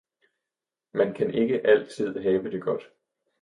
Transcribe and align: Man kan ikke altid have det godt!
Man 0.93 1.13
kan 1.13 1.33
ikke 1.33 1.67
altid 1.67 2.15
have 2.19 2.51
det 2.51 2.61
godt! 2.63 2.83